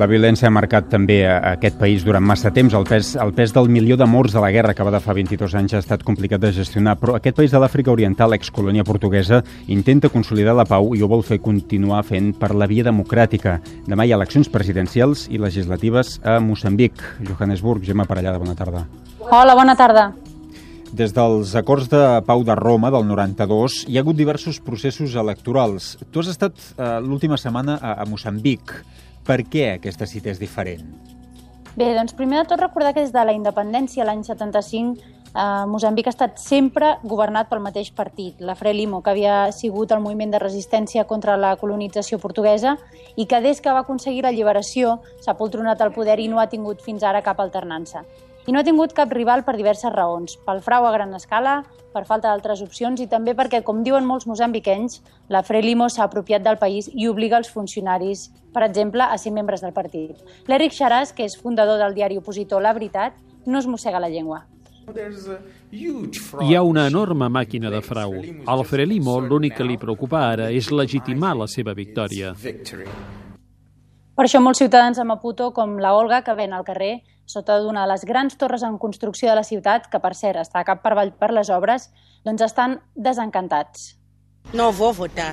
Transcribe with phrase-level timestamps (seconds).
[0.00, 2.72] La violència ha marcat també a aquest país durant massa temps.
[2.72, 5.12] El pes, el pes del milió de morts de la guerra que va de fa
[5.12, 9.42] 22 anys ha estat complicat de gestionar, però aquest país de l'Àfrica Oriental, excolònia portuguesa,
[9.68, 13.58] intenta consolidar la pau i ho vol fer continuar fent per la via democràtica.
[13.90, 17.04] Demà hi ha eleccions presidencials i legislatives a Moçambic.
[17.20, 18.86] Johannesburg, Gemma Parellada, bona tarda.
[19.28, 20.08] Hola, bona tarda.
[20.90, 25.92] Des dels acords de pau de Roma del 92 hi ha hagut diversos processos electorals.
[26.10, 28.72] Tu has estat eh, l'última setmana a, a Moçambic.
[29.22, 30.88] Per què aquesta cita és diferent?
[31.76, 36.08] Bé, doncs primer de tot recordar que des de la independència l'any 75 eh, Moçambic
[36.10, 40.40] ha estat sempre governat pel mateix partit, la Frelimo, que havia sigut el moviment de
[40.42, 42.74] resistència contra la colonització portuguesa
[43.14, 46.82] i que des que va aconseguir l'alliberació s'ha poltronat al poder i no ha tingut
[46.82, 48.02] fins ara cap alternança
[48.46, 51.60] i no ha tingut cap rival per diverses raons, pel frau a gran escala,
[51.92, 56.44] per falta d'altres opcions i també perquè, com diuen molts mosambiquenys, la Frelimo s'ha apropiat
[56.46, 60.22] del país i obliga els funcionaris, per exemple, a ser membres del partit.
[60.48, 64.44] L'Eric Xaràs, que és fundador del diari opositor La Veritat, no es mossega la llengua.
[65.70, 68.16] Hi ha una enorme màquina de frau.
[68.46, 72.34] Al Frelimo l'únic que li preocupa ara és legitimar la seva victòria.
[74.16, 77.86] Per això molts ciutadans a Maputo, com la Olga, que ven al carrer, sota d'una
[77.86, 80.92] de les grans torres en construcció de la ciutat, que per cert està cap per
[80.96, 81.88] avall per les obres,
[82.26, 83.94] doncs estan desencantats.
[84.52, 85.30] No vou votar.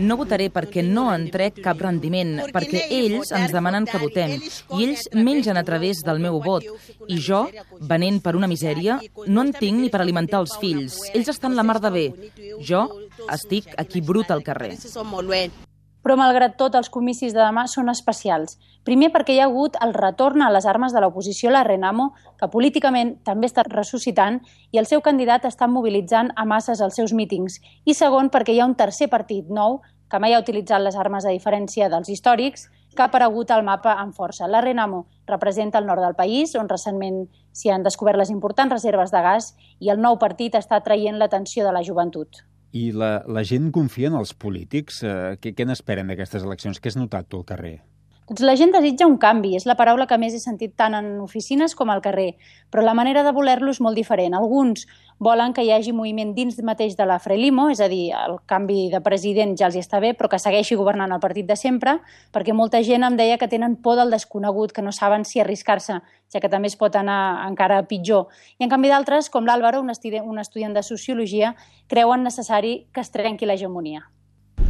[0.00, 4.86] No votaré perquè no en trec cap rendiment, perquè ells ens demanen que votem i
[4.86, 6.64] ells mengen a través del meu vot.
[7.08, 7.42] I jo,
[7.92, 11.02] venent per una misèria, no en tinc ni per alimentar els fills.
[11.12, 12.06] Ells estan la mar de bé.
[12.64, 12.86] Jo
[13.32, 14.76] estic aquí brut al carrer.
[16.06, 18.52] Però, malgrat tot, els comicis de demà són especials.
[18.86, 22.46] Primer perquè hi ha hagut el retorn a les armes de l'oposició, la Renamo, que
[22.52, 24.38] políticament també està ressuscitant
[24.70, 27.58] i el seu candidat està mobilitzant a masses als seus mítings.
[27.82, 31.26] I segon perquè hi ha un tercer partit nou que mai ha utilitzat les armes
[31.26, 34.46] a diferència dels històrics, que ha aparegut al mapa amb força.
[34.46, 39.10] La Renamo representa el nord del país, on recentment s'hi han descobert les importants reserves
[39.10, 42.46] de gas i el nou partit està traient l'atenció de la joventut.
[42.72, 45.02] I la, la gent confia en els polítics?
[45.06, 46.80] Eh, què, què n'esperen d'aquestes eleccions?
[46.80, 47.76] Què has notat tu al carrer?
[48.26, 51.04] Doncs la gent desitja un canvi, és la paraula que més he sentit tant en
[51.22, 52.32] oficines com al carrer,
[52.74, 54.34] però la manera de voler-lo és molt diferent.
[54.34, 54.82] Alguns
[55.22, 58.88] volen que hi hagi moviment dins mateix de la Frelimo, és a dir, el canvi
[58.90, 62.00] de president ja els hi està bé, però que segueixi governant el partit de sempre,
[62.34, 66.00] perquè molta gent em deia que tenen por del desconegut, que no saben si arriscar-se,
[66.02, 68.26] ja que també es pot anar encara pitjor.
[68.58, 71.54] I en canvi d'altres, com l'Àlvaro, un, un estudiant de Sociologia,
[71.86, 74.08] creuen necessari que es trenqui l'hegemonia.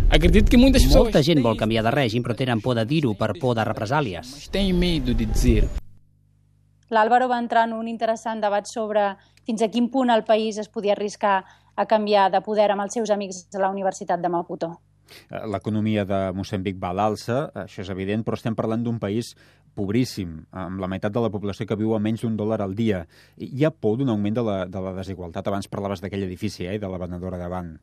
[0.06, 4.48] Molta gent vol canviar de règim, però tenen por de dir-ho per por de represàlies.
[4.50, 5.66] têm medo de dizer.
[6.90, 10.68] L'Àlvaro va entrar en un interessant debat sobre fins a quin punt el país es
[10.68, 11.44] podia arriscar
[11.74, 14.70] a canviar de poder amb els seus amics de la Universitat de Maputo.
[15.30, 19.34] Eh, L'economia de Moçambic va a l'alça, això és evident, però estem parlant d'un país
[19.74, 23.06] pobríssim, amb la meitat de la població que viu a menys d'un dòlar al dia.
[23.36, 25.46] Hi ha por d'un augment de la, de la desigualtat?
[25.46, 27.74] Abans parlaves d'aquell edifici eh, de la venedora davant.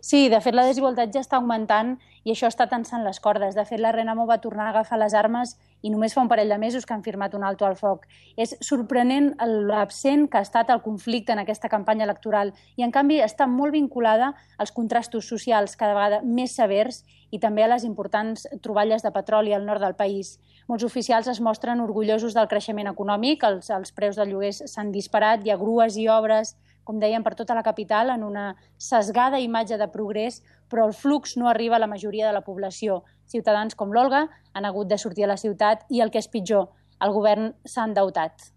[0.00, 3.56] Sí, de fet la desigualtat ja està augmentant i això està tensant les cordes.
[3.56, 6.50] De fet, la Renamo va tornar a agafar les armes i només fa un parell
[6.52, 8.04] de mesos que han firmat un alto al foc.
[8.36, 9.32] És sorprenent
[9.70, 13.72] l'absent que ha estat el conflicte en aquesta campanya electoral i, en canvi, està molt
[13.72, 19.12] vinculada als contrastos socials cada vegada més severs i també a les importants troballes de
[19.14, 20.36] petroli al nord del país.
[20.68, 25.46] Molts oficials es mostren orgullosos del creixement econòmic, els, els preus de lloguers s'han disparat,
[25.46, 29.78] hi ha grues i obres com dèiem, per tota la capital en una sesgada imatge
[29.78, 33.02] de progrés, però el flux no arriba a la majoria de la població.
[33.26, 36.70] Ciutadans com l'Olga han hagut de sortir a la ciutat i el que és pitjor,
[37.00, 38.50] el govern s'ha endeutat.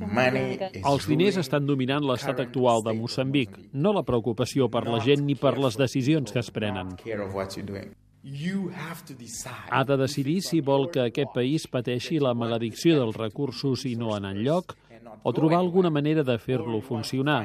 [0.00, 5.36] Els diners estan dominant l'estat actual de Moçambic, no la preocupació per la gent ni
[5.36, 6.94] per les decisions que es prenen.
[9.70, 14.14] Ha de decidir si vol que aquest país pateixi la maledicció dels recursos i no
[14.16, 14.76] anar enlloc,
[15.22, 17.44] o trobar alguna manera de fer-lo funcionar,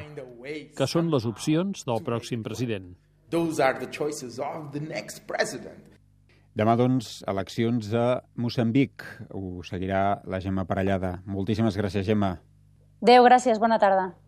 [0.76, 2.94] que són les opcions del pròxim president.
[6.56, 8.06] Demà, doncs, eleccions a
[8.40, 9.04] Moçambic.
[9.36, 11.18] Ho seguirà la Gemma Parellada.
[11.28, 12.38] Moltíssimes gràcies, Gemma.
[13.04, 14.14] Adéu, gràcies, bona tarda.